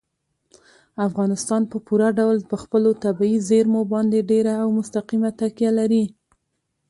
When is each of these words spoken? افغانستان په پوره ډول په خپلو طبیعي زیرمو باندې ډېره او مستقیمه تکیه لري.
افغانستان 1.07 1.61
په 1.71 1.77
پوره 1.85 2.09
ډول 2.19 2.37
په 2.49 2.55
خپلو 2.63 2.89
طبیعي 3.03 3.37
زیرمو 3.49 3.81
باندې 3.93 4.27
ډېره 4.31 4.53
او 4.63 4.67
مستقیمه 4.77 5.29
تکیه 5.39 5.71
لري. 5.79 6.03